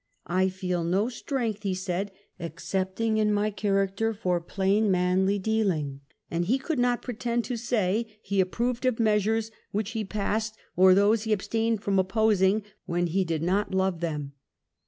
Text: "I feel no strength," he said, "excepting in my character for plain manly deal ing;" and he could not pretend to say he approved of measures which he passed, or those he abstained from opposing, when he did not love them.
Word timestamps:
"I 0.25 0.49
feel 0.49 0.83
no 0.83 1.09
strength," 1.09 1.61
he 1.61 1.75
said, 1.75 2.11
"excepting 2.39 3.17
in 3.19 3.31
my 3.31 3.51
character 3.51 4.15
for 4.15 4.41
plain 4.41 4.89
manly 4.89 5.37
deal 5.37 5.69
ing;" 5.69 6.01
and 6.31 6.45
he 6.45 6.57
could 6.57 6.79
not 6.79 7.03
pretend 7.03 7.43
to 7.45 7.55
say 7.55 8.07
he 8.23 8.41
approved 8.41 8.87
of 8.87 8.99
measures 8.99 9.51
which 9.69 9.91
he 9.91 10.03
passed, 10.03 10.57
or 10.75 10.95
those 10.95 11.25
he 11.25 11.33
abstained 11.33 11.83
from 11.83 11.99
opposing, 11.99 12.63
when 12.87 13.05
he 13.05 13.23
did 13.23 13.43
not 13.43 13.75
love 13.75 13.99
them. 13.99 14.31